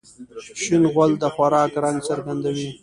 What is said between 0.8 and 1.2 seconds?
غول